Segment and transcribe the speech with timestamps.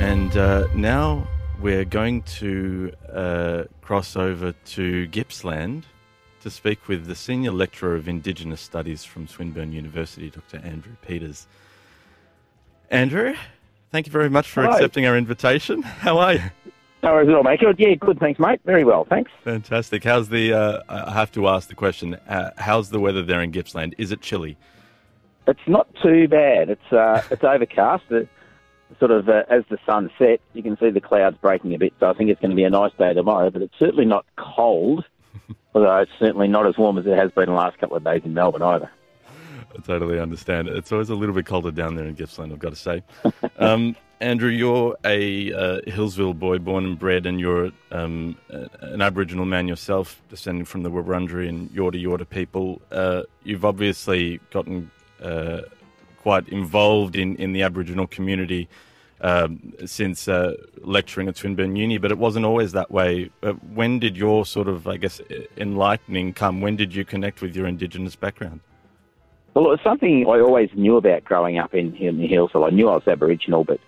[0.00, 1.26] And uh, now
[1.60, 5.84] we're going to uh, cross over to Gippsland
[6.40, 10.58] to speak with the Senior Lecturer of Indigenous Studies from Swinburne University, Dr.
[10.64, 11.46] Andrew Peters.
[12.90, 13.34] Andrew,
[13.90, 14.74] thank you very much for Hello.
[14.74, 15.82] accepting our invitation.
[15.82, 16.42] How are you?
[17.02, 17.60] No worries at all, mate.
[17.60, 17.78] Good.
[17.78, 18.18] Yeah, good.
[18.18, 18.60] Thanks, mate.
[18.64, 19.04] Very well.
[19.04, 19.30] Thanks.
[19.42, 20.02] Fantastic.
[20.04, 20.54] How's the?
[20.54, 22.14] Uh, I have to ask the question.
[22.26, 23.94] Uh, how's the weather there in Gippsland?
[23.98, 24.56] Is it chilly?
[25.46, 26.70] It's not too bad.
[26.70, 28.04] It's uh, it's overcast.
[28.10, 28.28] It,
[28.98, 31.92] sort of uh, as the sun sets, you can see the clouds breaking a bit.
[32.00, 33.50] So I think it's going to be a nice day tomorrow.
[33.50, 35.04] But it's certainly not cold.
[35.74, 38.22] Although it's certainly not as warm as it has been the last couple of days
[38.24, 38.90] in Melbourne either.
[39.76, 40.68] I totally understand.
[40.68, 43.02] It's always a little bit colder down there in Gippsland, I've got to say.
[43.58, 49.44] Um, Andrew, you're a uh, Healesville boy, born and bred, and you're um, an Aboriginal
[49.44, 52.80] man yourself, descending from the Wurundjeri and Yorta Yorta people.
[52.90, 54.90] Uh, you've obviously gotten
[55.24, 55.62] uh,
[56.22, 58.68] quite involved in, in the Aboriginal community
[59.20, 63.30] um, since uh, lecturing at Swinburne Uni, but it wasn't always that way.
[63.42, 65.20] Uh, when did your sort of, I guess,
[65.56, 66.60] enlightening come?
[66.60, 68.60] When did you connect with your Indigenous background?
[69.54, 72.50] Well, it was something I always knew about growing up in, in the hills.
[72.52, 73.80] So I knew I was Aboriginal, but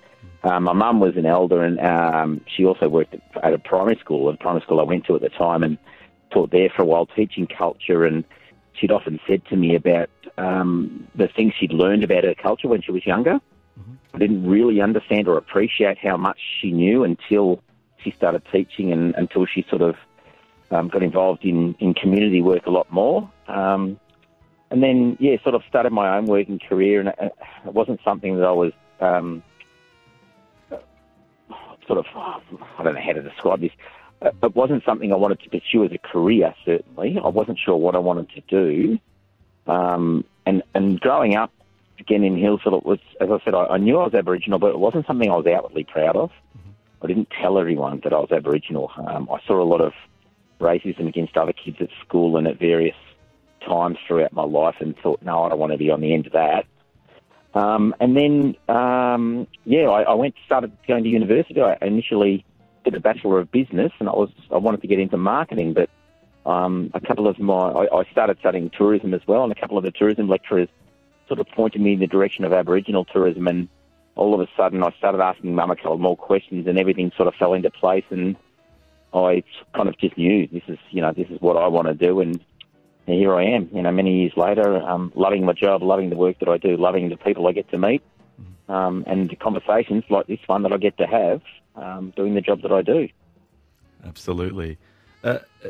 [0.45, 3.97] um, my mum was an elder, and um, she also worked at, at a primary
[3.97, 5.77] school, a primary school I went to at the time, and
[6.31, 8.05] taught there for a while, teaching culture.
[8.05, 8.25] And
[8.75, 12.83] she'd often said to me about um, the things she'd learned about her culture when
[12.83, 13.41] she was younger.
[14.15, 17.63] I didn't really understand or appreciate how much she knew until
[18.03, 19.97] she started teaching, and until she sort of
[20.71, 23.31] um, got involved in, in community work a lot more.
[23.47, 24.01] Um,
[24.71, 27.33] and then, yeah, sort of started my own working career, and it,
[27.67, 29.43] it wasn't something that I was um,
[31.87, 33.73] sort of, I don't know how to describe this.
[34.23, 37.19] It wasn't something I wanted to pursue as a career, certainly.
[37.23, 38.99] I wasn't sure what I wanted to do.
[39.67, 41.53] Um, and, and growing up,
[41.99, 44.71] again in Healesville, it was, as I said, I, I knew I was Aboriginal, but
[44.71, 46.31] it wasn't something I was outwardly proud of.
[47.03, 48.91] I didn't tell everyone that I was Aboriginal.
[48.97, 49.93] Um, I saw a lot of
[50.61, 52.97] racism against other kids at school and at various
[53.67, 56.27] times throughout my life and thought, no, I don't want to be on the end
[56.27, 56.65] of that.
[57.55, 61.61] Um, and then, um, yeah, I, I went started going to university.
[61.61, 62.45] I initially
[62.85, 65.89] did a bachelor of business, and I was I wanted to get into marketing, but
[66.47, 69.77] um, a couple of my I, I started studying tourism as well, and a couple
[69.77, 70.69] of the tourism lecturers
[71.29, 73.69] sort of pointed me in the direction of Aboriginal tourism, and
[74.15, 77.29] all of a sudden I started asking Mum a couple more questions, and everything sort
[77.29, 78.37] of fell into place, and
[79.13, 79.43] I
[79.75, 82.21] kind of just knew this is you know this is what I want to do,
[82.21, 82.41] and
[83.07, 86.17] and here I am, you know, many years later, um, loving my job, loving the
[86.17, 88.03] work that I do, loving the people I get to meet,
[88.69, 91.43] um, and the conversations like this one that I get to have,
[91.77, 93.09] um, doing the job that I do.
[94.05, 94.79] Absolutely.
[95.23, 95.69] Uh, uh,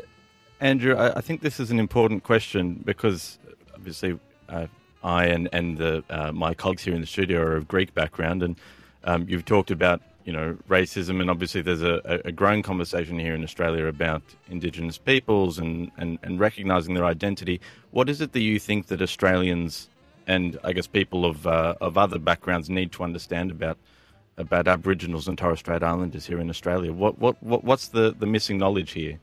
[0.59, 3.37] Andrew, I, I think this is an important question because
[3.75, 4.19] obviously
[4.49, 4.67] uh,
[5.03, 8.41] I and, and the, uh, my colleagues here in the studio are of Greek background,
[8.41, 8.55] and
[9.03, 13.35] um, you've talked about you know racism, and obviously there's a, a- growing conversation here
[13.35, 17.61] in Australia about Indigenous peoples and, and, and recognising their identity.
[17.91, 19.89] What is it that you think that Australians
[20.25, 23.77] and I guess people of uh, of other backgrounds need to understand about
[24.37, 26.91] about Aboriginals and Torres Strait Islanders here in Australia?
[26.91, 29.19] What what, what what's the, the missing knowledge here?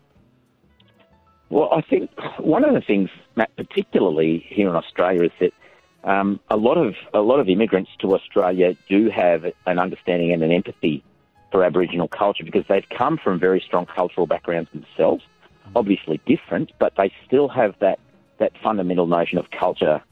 [1.50, 5.52] Well, I think one of the things, Matt, particularly here in Australia, is that
[6.04, 10.42] um, a lot of a lot of immigrants to Australia do have an understanding and
[10.42, 11.02] an empathy
[11.50, 15.22] for Aboriginal culture because they've come from very strong cultural backgrounds themselves,
[15.76, 17.98] obviously different, but they still have that
[18.38, 20.02] that fundamental notion of culture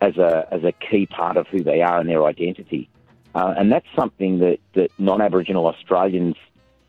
[0.00, 2.88] as a as a key part of who they are and their identity.
[3.34, 6.36] Uh, and that's something that, that non-Aboriginal Australians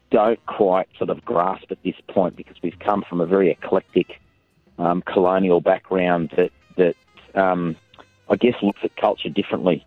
[0.10, 4.20] don't quite sort of grasp at this point because we've come from a very eclectic
[4.78, 6.96] um, colonial background that that
[7.36, 7.76] um,
[8.30, 9.86] I guess looks at culture differently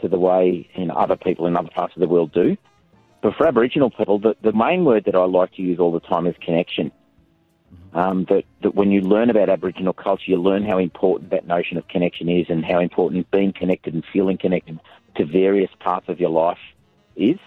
[0.00, 2.56] to the way you know, other people in other parts of the world do.
[3.22, 6.00] But for Aboriginal people, the, the main word that I like to use all the
[6.00, 6.90] time is connection.
[7.94, 11.76] Um, that, that when you learn about Aboriginal culture, you learn how important that notion
[11.76, 14.80] of connection is and how important being connected and feeling connected
[15.16, 16.58] to various parts of your life
[17.16, 17.38] is.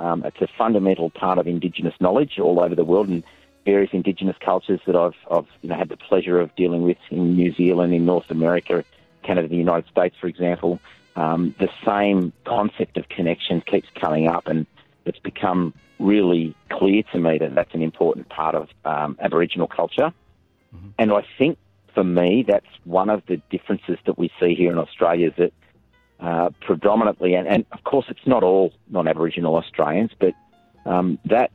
[0.00, 3.24] Um, it's a fundamental part of Indigenous knowledge all over the world and
[3.64, 7.34] various Indigenous cultures that I've, I've you know, had the pleasure of dealing with in
[7.34, 8.84] New Zealand, in North America,
[9.22, 10.80] Canada, the United States, for example.
[11.16, 14.66] Um, the same concept of connection keeps coming up, and
[15.06, 20.12] it's become really clear to me that that's an important part of um, Aboriginal culture.
[20.98, 21.58] And I think
[21.94, 25.52] for me, that's one of the differences that we see here in Australia is that
[26.20, 30.34] uh, predominantly, and, and of course it's not all non-Aboriginal Australians, but
[30.84, 31.50] um, that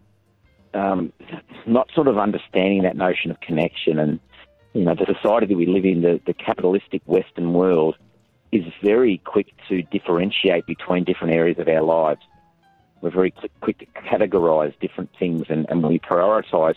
[0.74, 1.12] um,
[1.66, 4.20] not sort of understanding that notion of connection and
[4.74, 7.98] you know the society that we live in, the, the capitalistic Western world,
[8.52, 12.22] is very quick to differentiate between different areas of our lives.
[13.02, 16.76] We're very quick to categorise different things, and, and we prioritise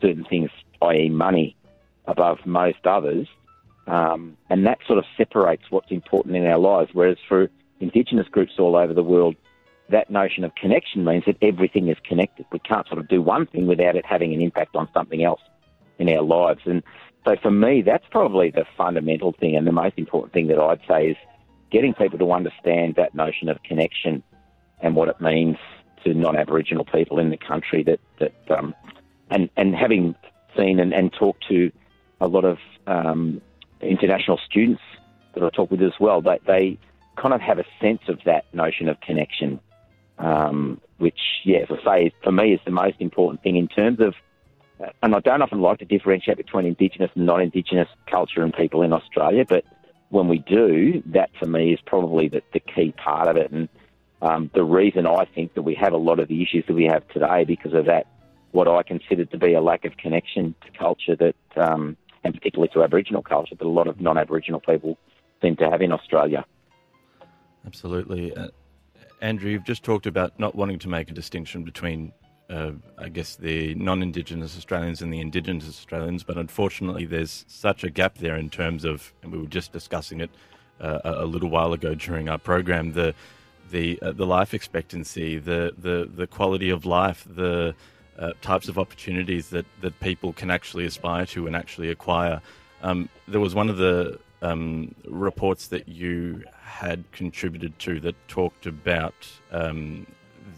[0.00, 0.50] certain things,
[0.82, 1.56] i.e., money,
[2.06, 3.26] above most others.
[3.86, 6.90] Um, and that sort of separates what's important in our lives.
[6.92, 7.50] Whereas for
[7.80, 9.34] Indigenous groups all over the world,
[9.90, 12.46] that notion of connection means that everything is connected.
[12.52, 15.40] We can't sort of do one thing without it having an impact on something else
[15.98, 16.60] in our lives.
[16.64, 16.82] And
[17.24, 20.80] so for me, that's probably the fundamental thing and the most important thing that I'd
[20.88, 21.16] say is
[21.70, 24.22] getting people to understand that notion of connection
[24.80, 25.56] and what it means
[26.04, 27.82] to non-Aboriginal people in the country.
[27.82, 28.74] That that um,
[29.30, 30.14] and and having
[30.56, 31.70] seen and, and talked to
[32.20, 33.40] a lot of um,
[33.82, 34.82] international students
[35.34, 36.78] that I talk with as well, they they
[37.16, 39.60] kind of have a sense of that notion of connection,
[40.18, 44.00] um, which, yeah, as I say, for me is the most important thing in terms
[44.00, 44.14] of.
[45.00, 48.92] And I don't often like to differentiate between Indigenous and non-Indigenous culture and people in
[48.92, 49.64] Australia, but
[50.08, 53.52] when we do, that for me is probably the, the key part of it.
[53.52, 53.68] And
[54.20, 56.84] um, the reason I think that we have a lot of the issues that we
[56.84, 58.06] have today because of that,
[58.50, 62.70] what I consider to be a lack of connection to culture that, um, and particularly
[62.74, 64.98] to Aboriginal culture, that a lot of non-Aboriginal people
[65.40, 66.44] seem to have in Australia.
[67.66, 68.34] Absolutely.
[68.34, 68.48] Uh,
[69.20, 72.12] Andrew, you've just talked about not wanting to make a distinction between,
[72.50, 77.84] uh, I guess, the non Indigenous Australians and the Indigenous Australians, but unfortunately, there's such
[77.84, 80.30] a gap there in terms of, and we were just discussing it
[80.80, 83.14] uh, a little while ago during our program, the
[83.70, 87.74] the uh, the life expectancy, the the the quality of life, the
[88.18, 92.40] uh, types of opportunities that that people can actually aspire to and actually acquire.
[92.82, 98.66] Um, there was one of the um, reports that you had contributed to that talked
[98.66, 99.14] about
[99.50, 100.06] um,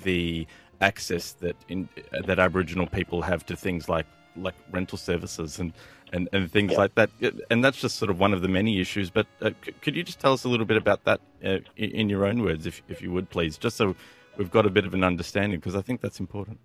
[0.03, 0.47] the
[0.81, 1.89] access that in,
[2.27, 5.73] that Aboriginal people have to things like like rental services and
[6.13, 6.79] and, and things yeah.
[6.79, 7.11] like that.
[7.51, 9.11] And that's just sort of one of the many issues.
[9.11, 12.09] But uh, c- could you just tell us a little bit about that uh, in
[12.09, 13.97] your own words, if, if you would, please, just so
[14.37, 16.59] we've got a bit of an understanding, because I think that's important.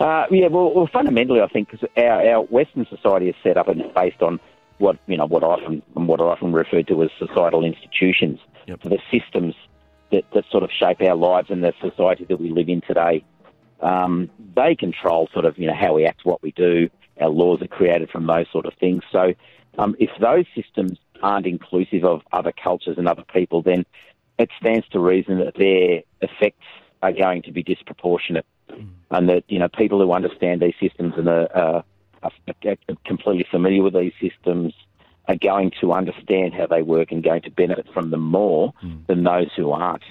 [0.00, 3.68] Uh, yeah, well, well, fundamentally, I think because our, our Western society is set up
[3.68, 4.38] and based on
[4.78, 8.80] what you know what I often what I often refer to as societal institutions, yep.
[8.82, 9.54] the systems
[10.12, 13.24] that, that sort of shape our lives and the society that we live in today.
[13.80, 16.88] Um, they control sort of you know how we act, what we do,
[17.20, 19.02] our laws are created from those sort of things.
[19.10, 19.34] So
[19.78, 23.84] um, if those systems aren't inclusive of other cultures and other people, then
[24.38, 26.66] it stands to reason that their effects
[27.02, 28.88] are going to be disproportionate, mm.
[29.10, 31.84] and that you know people who understand these systems and are, are,
[32.22, 34.74] are completely familiar with these systems
[35.26, 39.06] are going to understand how they work and going to benefit from them more mm.
[39.06, 40.04] than those who aren't.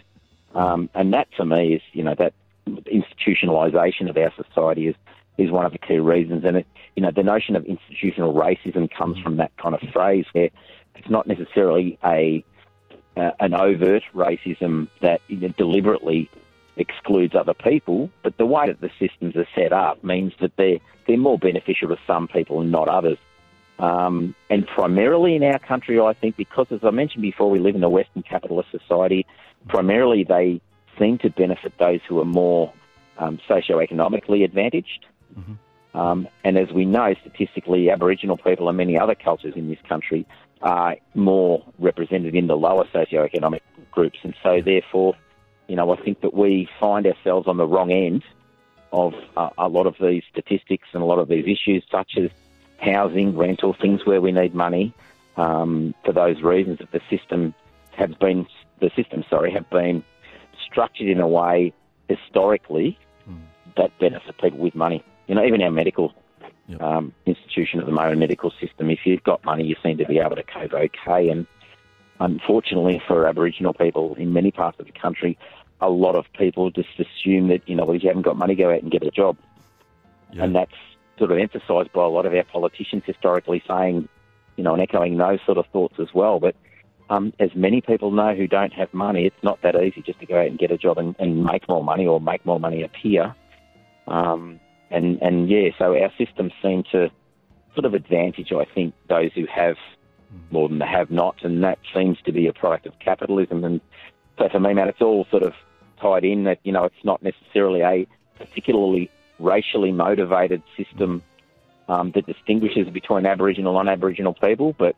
[0.53, 2.33] Um, and that, for me, is you know that
[2.67, 4.95] institutionalisation of our society is
[5.37, 6.43] is one of the key reasons.
[6.45, 10.25] And it, you know, the notion of institutional racism comes from that kind of phrase
[10.31, 10.49] where
[10.95, 12.43] it's not necessarily a
[13.15, 16.29] uh, an overt racism that you know, deliberately
[16.77, 20.79] excludes other people, but the way that the systems are set up means that they're
[21.07, 23.17] they're more beneficial to some people and not others.
[23.79, 27.75] Um, and primarily in our country, I think, because as I mentioned before, we live
[27.75, 29.25] in a Western capitalist society.
[29.67, 30.61] Primarily, they
[30.99, 32.73] seem to benefit those who are more
[33.17, 35.05] um, socioeconomically advantaged.
[35.37, 35.97] Mm-hmm.
[35.97, 40.25] Um, and as we know, statistically, Aboriginal people and many other cultures in this country
[40.61, 44.19] are more represented in the lower socioeconomic groups.
[44.23, 45.15] And so, therefore,
[45.67, 48.23] you know, I think that we find ourselves on the wrong end
[48.91, 52.29] of uh, a lot of these statistics and a lot of these issues, such as
[52.79, 54.93] housing, rental, things where we need money.
[55.35, 57.53] Um, for those reasons, that the system
[57.91, 58.47] has been
[58.79, 60.03] the system, sorry, have been
[60.65, 61.73] structured in a way
[62.07, 62.97] historically
[63.29, 63.39] mm.
[63.75, 66.13] that benefits people with money you know, even our medical
[66.67, 66.81] yep.
[66.81, 70.19] um, institution at the moment, medical system, if you've got money, you seem to be
[70.19, 71.29] able to cope okay.
[71.29, 71.45] And
[72.19, 75.37] unfortunately for Aboriginal people in many parts of the country,
[75.79, 78.55] a lot of people just assume that, you know, well, if you haven't got money,
[78.55, 79.37] go out and get a job.
[80.33, 80.43] Yep.
[80.43, 80.73] And that's
[81.17, 84.07] sort of emphasised by a lot of our politicians historically saying,
[84.55, 86.39] you know, and echoing those sort of thoughts as well.
[86.39, 86.55] But
[87.09, 90.25] um, as many people know who don't have money, it's not that easy just to
[90.25, 92.81] go out and get a job and, and make more money or make more money
[92.83, 93.35] appear.
[94.07, 97.09] Um, and and yeah, so our systems seem to
[97.73, 99.75] sort of advantage, I think, those who have
[100.49, 103.63] more than the have-nots, and that seems to be a product of capitalism.
[103.63, 103.81] And
[104.37, 105.53] so for me, man, it's all sort of
[106.01, 111.21] tied in that you know it's not necessarily a particularly racially motivated system
[111.87, 114.95] um, that distinguishes between Aboriginal and non-Aboriginal people, but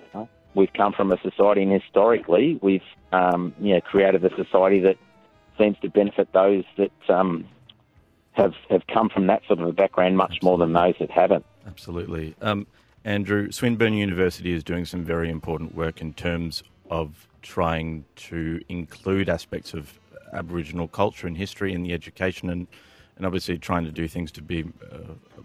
[0.00, 2.82] you know, we've come from a society, and historically, we've
[3.12, 4.96] um, you know created a society that
[5.58, 7.46] seems to benefit those that um,
[8.32, 11.44] have, have come from that sort of a background much more than those that haven't.
[11.66, 12.34] Absolutely.
[12.40, 12.66] Um,
[13.04, 19.28] Andrew, Swinburne University is doing some very important work in terms of trying to include
[19.28, 19.98] aspects of
[20.34, 22.66] Aboriginal culture and history in the education and,
[23.16, 24.98] and obviously trying to do things to be uh,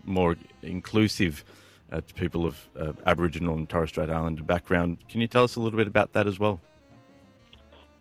[0.03, 1.43] more inclusive
[1.91, 4.97] uh, to people of uh, Aboriginal and Torres Strait Islander background.
[5.09, 6.59] Can you tell us a little bit about that as well?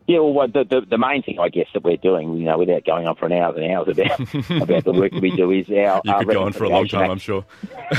[0.07, 2.87] Yeah, well, the, the, the main thing I guess that we're doing, you know, without
[2.87, 4.21] going on for an hours and hours about
[4.63, 6.01] about the work that we do is our.
[6.03, 7.45] You could go on for a long time, I'm sure.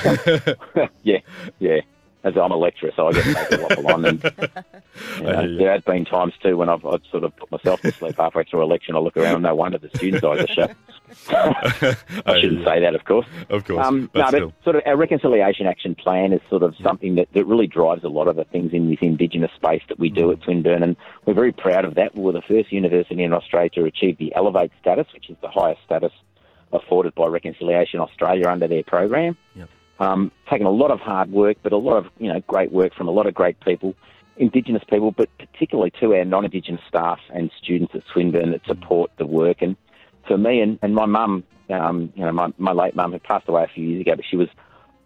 [1.03, 1.19] yeah,
[1.59, 1.81] yeah.
[2.21, 4.05] As I'm a lecturer, so I get paid to waffle on.
[4.05, 4.23] And
[5.17, 7.93] you know, there have been times too when I've, I've, sort of put myself to
[7.93, 10.43] sleep halfway through a lecture and I look around and no wonder the students eyes
[10.43, 10.75] are shut.
[12.25, 13.25] I shouldn't say that, of course.
[13.49, 13.85] Of course.
[13.85, 17.31] Um, but no, but sort of our reconciliation action plan is sort of something that,
[17.31, 20.27] that really drives a lot of the things in this Indigenous space that we do
[20.27, 20.33] mm.
[20.33, 22.15] at Swinburne, and we're very proud of that.
[22.15, 25.49] We were the first university in Australia to achieve the Elevate status, which is the
[25.49, 26.11] highest status
[26.71, 29.37] afforded by Reconciliation Australia under their program.
[29.55, 29.69] Yep.
[29.99, 32.93] Um, taken a lot of hard work, but a lot of you know great work
[32.95, 33.95] from a lot of great people,
[34.37, 39.25] Indigenous people, but particularly to our non-Indigenous staff and students at Swinburne that support the
[39.25, 39.61] work.
[39.61, 39.75] And
[40.25, 43.49] for me and, and my mum, um, you know, my, my late mum who passed
[43.49, 44.47] away a few years ago, but she was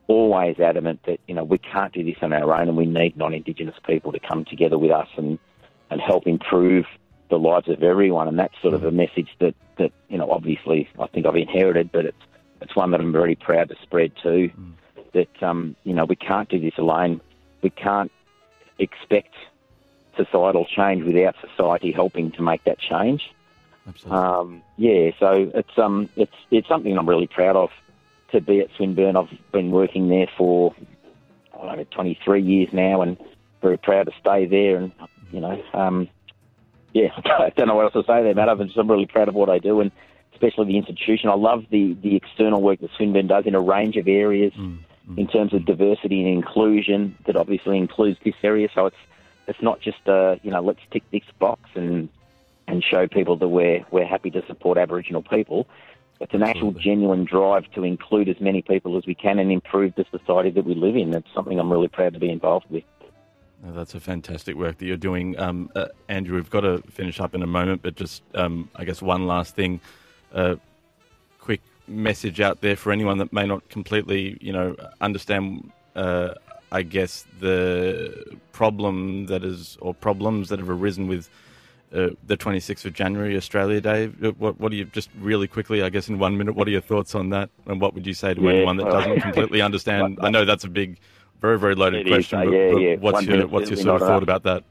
[0.07, 3.17] always adamant that you know we can't do this on our own, and we need
[3.17, 5.39] non-Indigenous people to come together with us and
[5.89, 6.85] and help improve
[7.31, 8.27] the lives of everyone.
[8.27, 11.91] And that's sort of a message that that you know obviously I think I've inherited,
[11.91, 12.21] but it's
[12.61, 14.51] it's one that I'm very proud to spread too.
[14.55, 14.73] Mm
[15.13, 17.21] that um, you know we can't do this alone.
[17.61, 18.11] We can't
[18.79, 19.33] expect
[20.17, 23.31] societal change without society helping to make that change.
[24.09, 27.69] Um, yeah, so it's um it's it's something I'm really proud of
[28.31, 29.17] to be at Swinburne.
[29.17, 30.73] I've been working there for
[31.53, 33.17] I don't know 23 years now, and
[33.61, 34.77] very proud to stay there.
[34.77, 34.91] And
[35.31, 36.07] you know, um,
[36.93, 38.49] yeah, I don't know what else to say there, Matt.
[38.49, 39.91] I'm just I'm really proud of what I do, and
[40.33, 41.29] especially the institution.
[41.29, 44.53] I love the the external work that Swinburne does in a range of areas.
[44.53, 44.79] Mm.
[45.17, 48.69] In terms of diversity and inclusion that obviously includes this area.
[48.73, 48.97] So it's
[49.47, 52.09] it's not just a you know let's tick this box and
[52.67, 55.67] and show people that we're we're happy to support Aboriginal people.
[56.19, 59.93] It's an actual genuine drive to include as many people as we can and improve
[59.95, 61.11] the society that we live in.
[61.11, 62.83] That's something I'm really proud to be involved with.
[63.61, 66.35] that's a fantastic work that you're doing, um, uh, Andrew.
[66.35, 69.55] We've got to finish up in a moment, but just um, I guess one last
[69.55, 69.81] thing.
[70.31, 70.55] Uh,
[71.87, 75.71] message out there for anyone that may not completely, you know, understand.
[75.95, 76.33] Uh,
[76.71, 81.29] I guess the problem that is, or problems that have arisen with
[81.93, 84.07] uh, the 26th of January, Australia Day.
[84.07, 85.83] What, what are you just really quickly?
[85.83, 87.51] I guess in one minute, what are your thoughts on that?
[87.67, 90.17] And what would you say to yeah, anyone that doesn't completely understand?
[90.21, 90.97] I know that's a big,
[91.41, 92.41] very very loaded question.
[92.41, 92.95] Is, uh, yeah, but yeah.
[92.95, 94.63] What's your what's your sort of thought about that?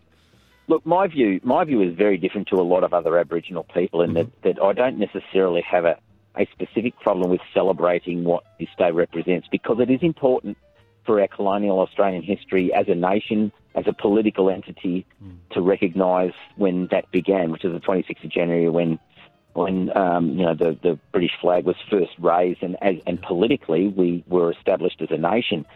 [0.67, 4.03] Look, my view my view is very different to a lot of other Aboriginal people
[4.03, 4.31] in mm-hmm.
[4.43, 5.99] that, that I don't necessarily have a
[6.37, 10.57] a specific problem with celebrating what this day represents because it is important
[11.05, 15.37] for our colonial Australian history as a nation, as a political entity, mm.
[15.51, 18.99] to recognise when that began, which is the 26th of January, when
[19.55, 23.89] when um, you know the, the British flag was first raised, and as, and politically
[23.89, 25.67] we were established as a nation.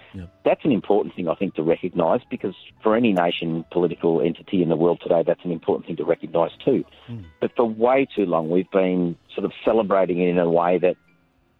[0.45, 4.69] That's an important thing I think to recognise because for any nation, political entity in
[4.69, 6.85] the world today, that's an important thing to recognise too.
[7.09, 7.25] Mm.
[7.41, 10.97] But for way too long, we've been sort of celebrating it in a way that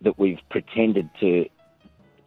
[0.01, 1.47] that we've pretended to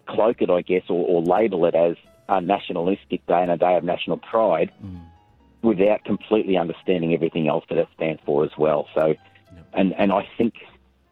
[0.07, 1.95] cloak it, I guess, or, or label it as
[2.27, 4.71] a nationalistic day and a day of national pride.
[4.83, 5.01] Mm.
[5.61, 8.87] Without completely understanding everything else that it stands for as well.
[8.95, 9.15] So,
[9.79, 10.55] and and I think,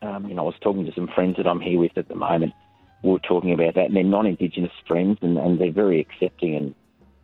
[0.02, 2.16] um, you know, I was talking to some friends that I'm here with at the
[2.16, 2.54] moment.
[3.02, 6.76] We were talking about that, and they're non-Indigenous friends, and, and they're very accepting, and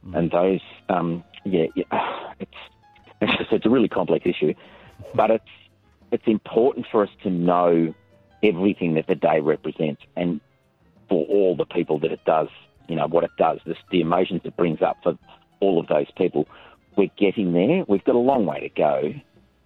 [0.08, 0.18] mm.
[0.18, 1.84] and those, um, yeah, yeah,
[2.40, 2.52] it's
[3.22, 4.54] it's, just, it's a really complex issue,
[5.14, 5.54] but it's
[6.12, 7.94] it's important for us to know
[8.42, 10.40] everything that the day represents, and
[11.10, 12.48] for all the people that it does,
[12.88, 15.18] you know, what it does, this, the emotions it brings up for
[15.60, 16.48] all of those people.
[16.96, 17.84] We're getting there.
[17.88, 19.14] We've got a long way to go,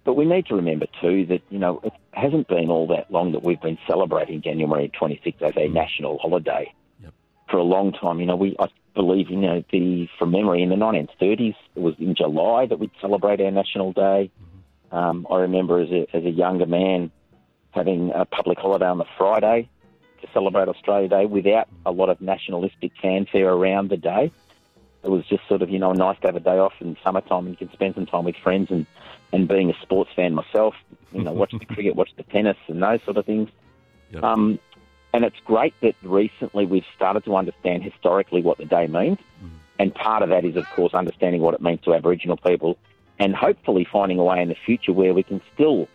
[0.08, 3.32] but we need to remember too that you know it hasn't been all that long
[3.32, 5.72] that we've been celebrating January 26th as a mm.
[5.74, 6.72] national holiday.
[7.02, 7.12] Yep.
[7.50, 10.70] For a long time, you know, we I believe you know the from memory in
[10.70, 14.30] the 1930s it was in July that we'd celebrate our national day.
[14.40, 14.96] Mm-hmm.
[14.96, 17.10] Um, I remember as a as a younger man
[17.72, 19.68] having a public holiday on the Friday
[20.22, 24.32] to celebrate Australia Day without a lot of nationalistic fanfare around the day.
[25.04, 27.44] It was just sort of you know nice to have a day off in summertime
[27.44, 28.86] and you can spend some time with friends and
[29.32, 30.74] and being a sports fan myself,
[31.12, 33.50] you know, watch the cricket, watch the tennis, and those sort of things.
[34.12, 34.22] Yep.
[34.22, 34.58] Um,
[35.12, 39.18] and it's great that recently we've started to understand historically what the day means.
[39.42, 39.50] Mm.
[39.78, 42.78] And part of that is, of course, understanding what it means to Aboriginal people
[43.18, 45.88] and hopefully finding a way in the future where we can still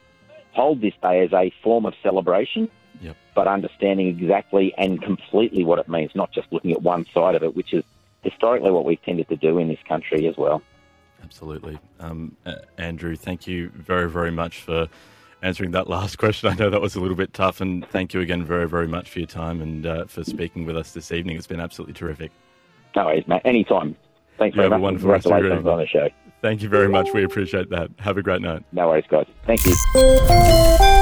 [0.52, 2.70] hold this day as a form of celebration,
[3.02, 3.16] yep.
[3.36, 7.44] but understanding exactly and completely what it means, not just looking at one side of
[7.44, 7.84] it, which is
[8.24, 10.62] historically what we've tended to do in this country as well.
[11.24, 11.80] Absolutely.
[12.00, 14.88] Um, uh, Andrew, thank you very, very much for
[15.42, 16.50] answering that last question.
[16.50, 19.10] I know that was a little bit tough, and thank you again very, very much
[19.10, 21.38] for your time and uh, for speaking with us this evening.
[21.38, 22.32] It's been absolutely terrific.
[22.96, 23.42] No worries, Matt.
[23.46, 23.96] Anytime.
[24.38, 26.10] Thanks You very have a wonderful rest of your Congratulations on the show.
[26.42, 27.08] Thank you very much.
[27.13, 27.89] We appreciate that.
[28.00, 28.63] Have a great night.
[28.72, 29.27] No worries, guys.
[29.46, 30.89] Thank you.